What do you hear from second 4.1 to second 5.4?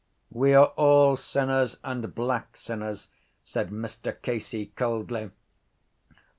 Casey coldly.